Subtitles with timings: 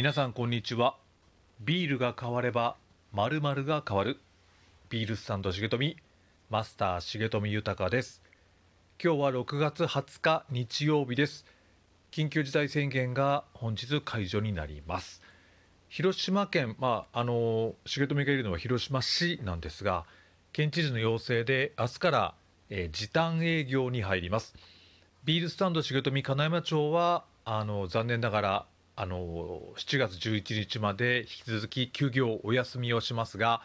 [0.00, 0.96] 皆さんこんにちは。
[1.60, 2.78] ビールが変われば
[3.12, 4.18] 〇〇が変わる。
[4.88, 5.94] ビールスタンド重富
[6.48, 8.22] マスター重富豊です。
[8.98, 11.44] 今日は6月20日日曜日です。
[12.12, 15.20] 緊急事態宣言が本日解除になります。
[15.90, 20.06] 広島県まああの重富がいるのは広島市なんですが
[20.54, 22.34] 県知事の要請で明日から、
[22.70, 24.54] えー時短営業に入ります。
[25.24, 28.66] ビールスタンド重富金山町はあの残念ながら
[29.02, 33.62] あの7月11日まで引き続き休業お休みをしますが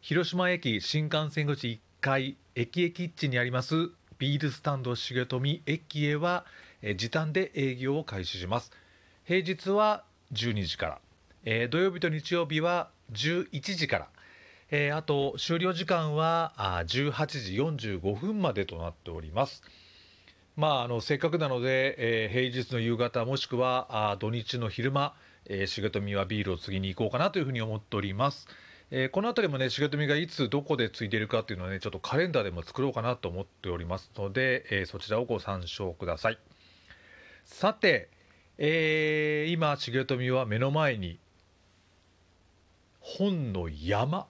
[0.00, 6.44] 広島駅新幹線口1階駅駅ッチにありますビールスタンド重富駅へは
[6.94, 8.70] 時短で営業を開始します
[9.24, 10.98] 平日は12時から、
[11.44, 14.08] えー土曜日と日曜日は11時から
[14.70, 19.64] えーあと終了時間はあ18時45分までとなっております。
[20.56, 28.48] まあ、あのせっかくなので、えー平日の夕方もしくはあ土日の昼間、えー、重富はビールを継ぎに行こうかなというふうに思っております。
[28.90, 36.38] えーこの辺りもね重富がいつどこで継いでいるかっていうのはねちょっとカレンダーでも作ろうかなと思っておりますので、えーそちらをご参照ください。
[37.44, 38.08] さて、
[38.56, 41.18] えー今重富は目の前に
[43.00, 44.26] 本の山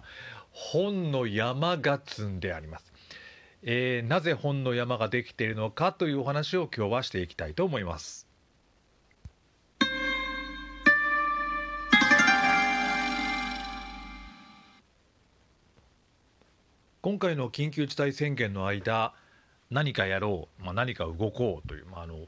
[0.50, 2.92] 本の山が積んであります、
[3.68, 8.28] えーなぜ本の山ができているのかというお話を今日はしていきたいと思います。
[17.02, 19.12] 今回の緊急事態宣言の間
[19.70, 22.26] 何かやろう、まあ、何か動こうという、まあ、あの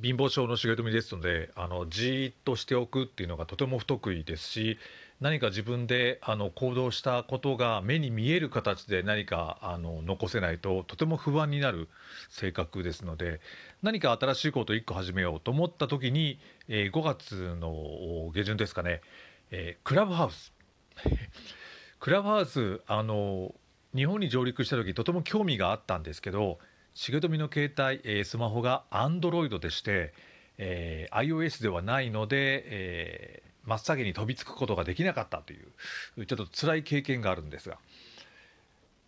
[0.00, 4.78] 貧乏症の重富ですのであのじーっとしておくっていうのがとても不得意ですし
[5.20, 11.88] 何か自分であの行動したことが目に見える形で何かあの残せないととても不安になる
[12.30, 13.40] 性格ですので
[13.82, 19.00] 何か新しいことを1個始めようと思った時に、えー5月の下旬ですかね、
[19.50, 20.52] えークラブハウス。
[22.00, 23.54] クラブハウスあの
[23.94, 26.58] 日本に上陸した時とても興味があったんですけど
[26.94, 30.12] 重富の携帯、えースマホが Android でして、
[30.58, 37.78] えー iOS ではないので、えー真っ先に飛びつくことができなかったというちょっと辛い経験があるんですが。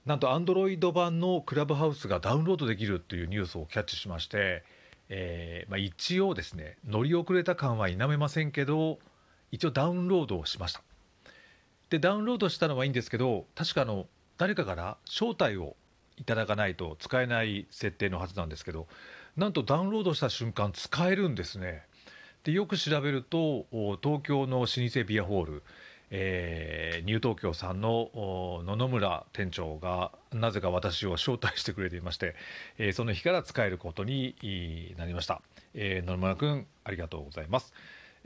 [0.07, 4.63] なんと Android 版のクラブハウスがダウンロードできるというニュースをキャッチしまして、
[5.09, 8.99] えーまあ、一応ですね乗り遅れた感は否めませんけど
[9.51, 10.83] 一応ダウンロードをしました。
[11.91, 14.07] でダウンロードしたのはいいんですけど確かあの
[14.37, 15.75] 誰かから招待を
[16.17, 18.87] いただかないと使えない設定のはずなんですけど
[19.37, 21.83] なんとダウンロードした瞬間使えるんですね。
[22.45, 23.67] でよく調べると
[24.03, 25.63] 東京の老舗ビアホール、
[26.11, 28.11] えーニュー東京さんの
[28.65, 32.35] 野々村店長がなぜか私を招待してくれていまして、
[32.79, 35.41] えーその日から使えることになりました、
[35.73, 37.73] えー野々村君ありがとうございます。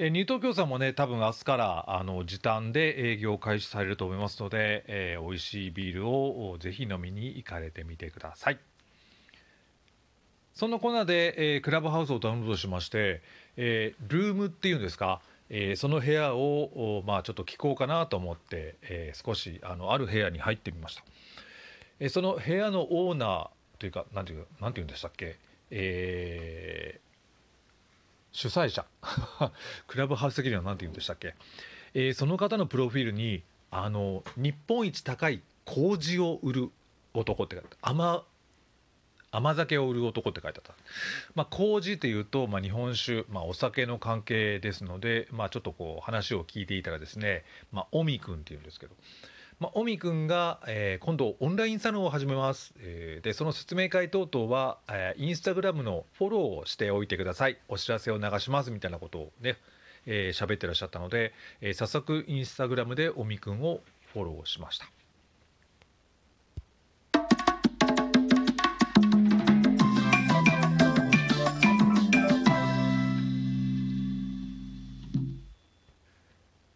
[0.00, 8.58] えーニュー東京さんもね多分明日からあの時短で営業開始されると思いますので、えー美味しいビールをぜひ飲みに行かれてみてください。
[10.54, 13.22] そんなこんなで、えークラブハウスをダウンロードしまして、
[13.56, 15.20] えールームっていうんですか、
[15.50, 21.02] えーその部屋を、まあ、ちょっと聞こうかなと思って、え少しあのある部屋に入ってみました、
[21.98, 25.38] えその部屋のオーナーというかなんていうなんていうんでしたっけ、
[25.72, 27.00] え
[28.38, 28.86] 主催者。
[29.88, 31.34] クラブハウス的には何て言うんでしたっけ、
[31.94, 36.70] えーその方のプロフィールにあの日本一高い麹を売る
[37.14, 38.24] 男って書いて甘
[39.32, 40.74] 甘酒を売る男って書いてあった、
[41.34, 48.94] まあ、麹というと、まあ、日本酒、まあ、お酒の関係ですので、まあ、ちょっとこう話を聞いていたらですね、まあ、オミ君っていうんですけど、
[49.60, 57.58] まあ、オミ君が、えー今度オンラインサロンを始めます、えーでその説明会等々は、えーインスタグラムのフォローをしておいてください。
[57.68, 59.56] お知らせを流しますみたいなことをね
[60.06, 63.80] えー喋ってらっしゃったので、えー早速インスタグラムでオミ君を
[64.12, 64.86] フォローしました。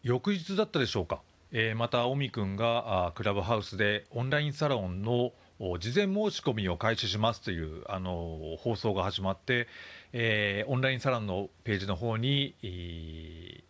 [0.03, 1.23] 翌日だったでしょうか、
[1.55, 9.69] えーまた尾身君がクラブハウスでオンラインサロンの事前申し込みを開始しますというあの放送が始まって、
[10.13, 13.63] えーオンラインサロンのページの方に、えー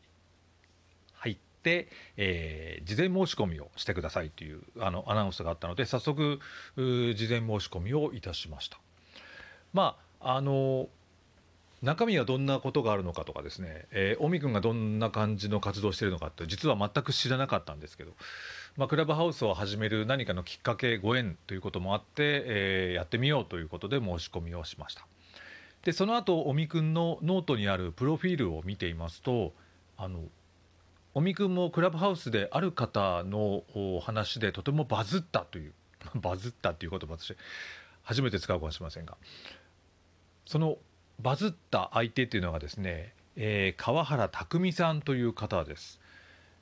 [1.14, 6.38] 入って、えー事前申し込みをしてくださいというあのアナウンスがあったので早速
[6.76, 6.82] 事
[7.28, 8.78] 前申し込みをいたしました。
[9.72, 10.88] まああの
[11.82, 18.12] 中身はどんなことがあるのかとかですね、えー、尾身君がどんな感じの活動をしているのかって実は全く知らなかったんですけど、
[18.76, 25.06] まあ、クラブハウスを始める何かのきっかけご縁ということもあって、えーやってみようということで申し込みをしました。
[25.84, 29.52] でその後尾身君のノートにあるプロフィールを見ていますと
[29.96, 30.20] あの
[31.14, 35.72] 尾身君もクラブハウスである方のお話でとてもバズったという
[36.14, 37.36] バズったっていう言葉として
[38.02, 39.16] 初めて使うかもしれませんが
[40.46, 40.78] その
[41.22, 46.00] バズった相手っていうのがですね、えー川原拓さんという方です。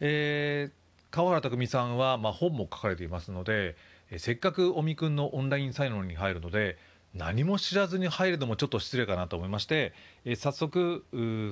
[0.00, 0.72] えー
[1.10, 3.74] 川原拓さんは、まあ、本も書かれていますので、
[4.10, 6.76] えーせっかく尾身くんのオンラインサロンに入るので
[7.14, 11.04] 何も知らずに入るのもちょっと失礼かなと思いまして、えー早速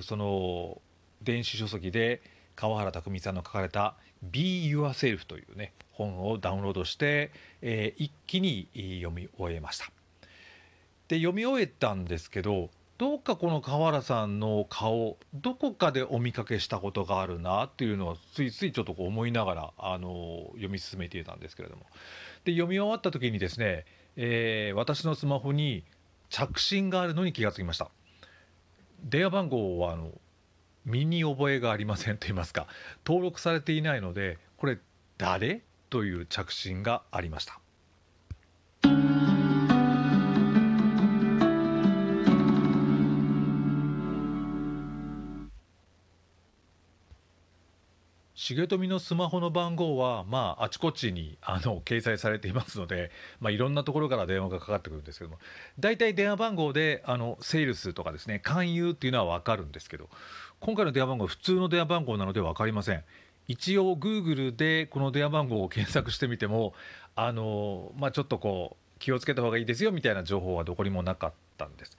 [0.02, 0.80] その
[1.22, 2.20] 電子書籍で
[2.56, 7.32] 川原拓さんの書かれた「Be Yourself」というね本をダウンロードして、
[7.62, 8.68] えー一気に
[9.02, 9.90] 読み終えました。
[11.08, 21.86] で読み終えたんですけどどうかこの川原さんの顔どこかでお見かけしたことがあるなっていうのはついついちょっとこう思いながらあの読み進めていたんですけれども。
[22.44, 23.84] で読み終わった時にですね、
[24.16, 25.84] えー私のスマホに
[26.28, 27.88] 着信があるのに気がつきました。
[29.04, 30.10] 電話番号はあの
[30.84, 32.66] 身に覚えがありませんと言いますか
[33.06, 34.78] 登録されていないのでこれ
[35.18, 35.62] 誰？
[35.88, 37.60] という着信がありました。
[48.40, 55.38] 重富のスマホの番号は、まあ、あちこちにあの掲載されていますので、まあ、いろんなところから電話がかかってくるんですけども。
[55.80, 60.08] 大体電話番号であのセールスとかですね勧誘っていうのは分かるんですけど
[60.60, 63.02] 今回の電話番号は普通の電話番号なので分かりません。
[63.48, 66.74] 一応 Google でこの電話番号を検索してみても
[67.16, 71.98] あの、まあ、ちょっとこう気をつけた方がいいですよみたいな情報はどこにもなかったんです。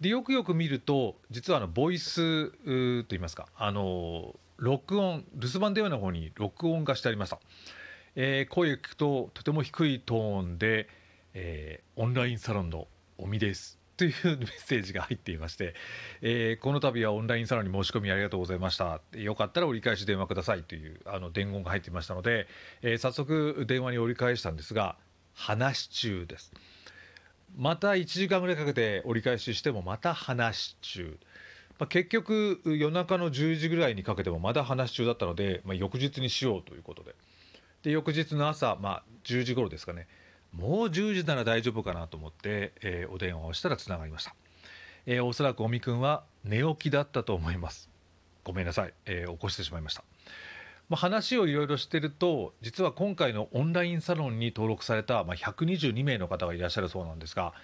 [0.00, 2.50] でよくよく見ると実はあのボイス
[3.02, 7.40] といいますかあの録音留守番電話の方に録音がしてありました、
[8.14, 10.86] えー声を聞くととても低いトーンで、
[11.32, 12.86] えーオンラインサロンの
[13.16, 15.74] おみです」というメッセージが入っていまして、
[16.20, 19.00] えーこの度はオンラインサロンに申し込みありがとうございました。
[19.14, 20.62] よかったら折り返し電話ください。
[20.62, 22.46] というあの伝言が入っていましたので、
[22.82, 24.96] えー早速電話に折り返したんですが
[25.32, 26.52] 話中です。
[27.56, 31.18] また1時間ぐらいかけて折り返ししてもまた話中、
[31.80, 37.14] まあ、結局夜中の10時ぐらいにかけてもまだ話し中だったので、まあ、翌日にしようということで。
[37.82, 40.06] で翌日の朝、まあ、10時頃ですかね。
[40.52, 44.34] もう10時なら大丈夫かなと思って、えーお電話をしたらつながりました、
[45.06, 47.88] えーおそらく尾身くんは寝起きだったと思います。
[48.44, 50.04] ごめんなさい、えー起こしてしまいました。
[50.90, 57.54] まあ、話をいろいろしてると実は今回のオンラインサロンに登録された、まあ、122名の方がいらっしゃるそうなんですが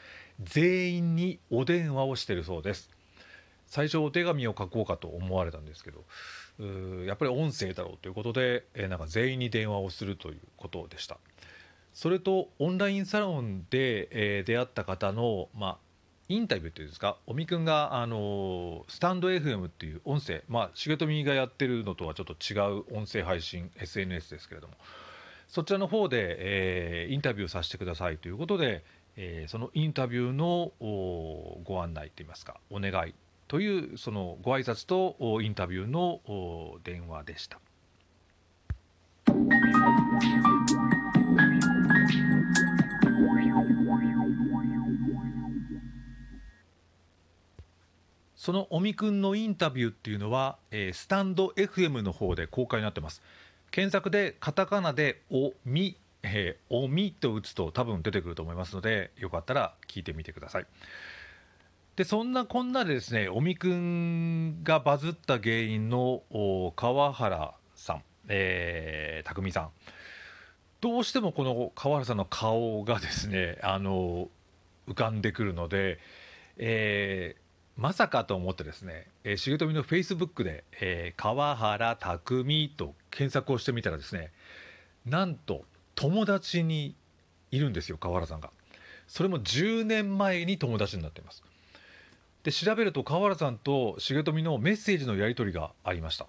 [0.41, 2.96] 全員にお電話をしてるそうです。
[3.67, 6.05] 最初お手紙を書こうかと思われたんですけど
[6.59, 11.19] うやっぱり音声だろうということで、えなんか全員に電話をするということでした。
[11.93, 15.77] それとオンラインサロンで、え出会った方の、まあ、
[16.29, 24.75] インタビューっていうんですか尾身くんが、あのスタンド FM っていう音声まあ重富がやってるのとはちょっと違う音声配信 SNS ですけれども
[25.47, 28.83] そちらの方で、えインタビューさせてくださいということで、
[29.17, 33.15] えそのインタビューのおご案内といいますかお願い
[33.49, 36.21] というそのご挨拶とインタビューの
[36.83, 37.61] 電話でした。
[48.35, 53.21] その尾身くんのインタビューっていうのは、えースタンド FM の方で公開になってます。
[53.73, 60.67] 検索でカタカナで「おみ」えー「おみ」と打つと多分出てくると思いますのでよかったら聞いてみてください。
[61.97, 66.23] でそんなこんなでですね尾身くんがバズった原因の
[66.77, 69.71] 川原さん、えー、匠さん。
[70.83, 74.29] どうしてもこの川原さんの顔がですねあの
[74.87, 75.99] 浮かんでくるので、
[76.59, 77.47] えー
[77.79, 84.33] まさかと思ってですね、えー、重富のフェイスブックで、えー川原匠と検索をしてみたらですね
[85.05, 86.95] なんと友達に
[87.51, 88.51] いるんですよ川原さんが。
[89.07, 91.43] それも10年前に友達になっています。
[92.47, 96.27] で調べると川原さんと重富のメッセージのやり取りがありました。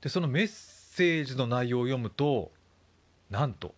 [0.00, 2.50] でそのメッセージの内容を読むと
[3.30, 3.74] なんと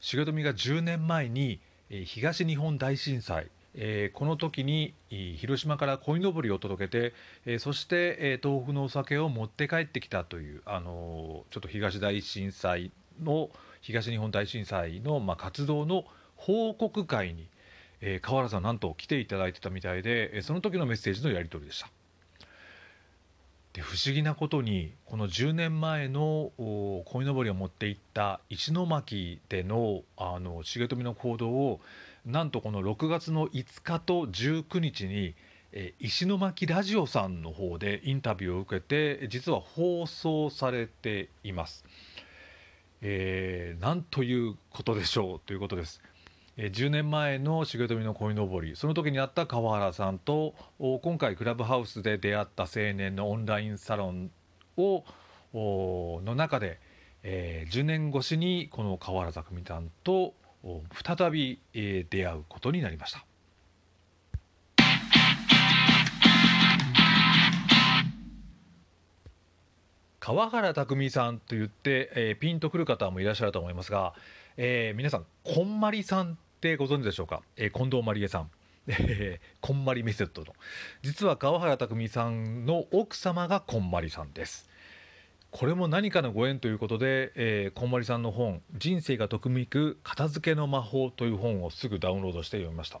[0.00, 1.60] 重富が10年前に
[1.90, 7.14] え東日本大震災、えーこの時に広島から鯉のぼりを届けて、
[7.46, 16.04] えーそして、えー東北のお酒を持って帰ってきたという、あのーちょっと東大震災の東日本大震災の、まあ、活動の
[16.36, 17.48] 報告会に、
[18.00, 21.88] えー川原さんなんと来ていただいてたみたいで、えーその時のメッセージのやり取りでした。
[23.74, 31.80] で不思議なことにこの10年前のお鯉のぼりを持っていった石巻でのあの重富の行動を
[32.24, 35.34] なんとこの6月の5日と19日に、
[35.72, 41.84] えー石巻ラジオさんの方でインタビューを受けて実は放送されています。
[43.00, 46.00] えーなんということでしょうということです。
[46.60, 54.30] えー10年前の重富の鯉のぼりその時にあった川原さんと今回クラブハウスで出会った青年のオンラインサロン
[54.76, 55.04] を
[55.54, 56.80] の中で、
[57.22, 60.34] えー10年越しにこの川原拓実さんと
[60.92, 63.24] 再び、えー出会うことになりました。
[70.18, 74.14] 川原拓実さんと言って、えーピンとくる方もいらっしゃると思いますが、
[74.56, 78.50] えー皆さんこんまりさんってご存知でしょうか、えー近藤まりえさん、
[78.88, 80.54] えーこんまりメソッドの。
[81.02, 84.68] 実は川原拓実さんの奥様がこんまりさんです。
[85.50, 93.00] これも何かのご縁ということで、えーこんまりさんの本「人生がとくみく片付けの魔法」という本をすぐダウンロードして読みました、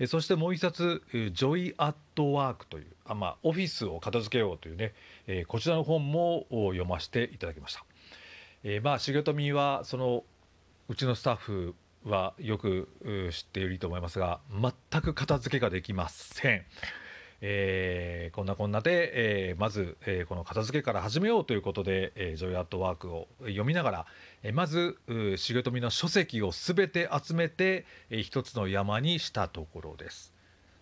[0.00, 4.94] えーそしてもう一冊「Joy at Work」というあ、まあ、オフィスを片付けようというね、
[5.26, 7.84] えーこちらの本もお読ませていただきました、
[8.62, 10.24] えーまあ重富はその
[10.88, 12.88] うちのスタッフはよく
[13.32, 16.64] 知っていると思いますが全く片付けができません。
[17.40, 24.06] えーこんなこんなで、えーまず、えーこの片付けから始めようということで「えー Joy at Work」を読みながら、
[24.42, 30.32] えーまずう重富の書籍を全て集めて、えー一つの山にしたところです。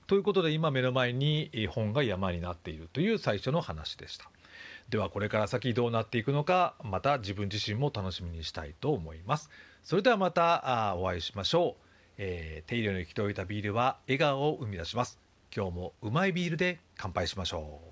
[0.07, 4.31] ということで今目の前にえー本が山になっているという最初の話でした。
[4.88, 9.50] ではこれから先どうなっていくのかまた自分自身も楽しみにしたいと思います。
[9.83, 11.85] それではまたあお会いしましょう。
[12.19, 15.19] えー手入れの行き届いたビールは笑顔を生み出します。
[15.55, 17.92] 今日もうまいビールで乾杯しましょう。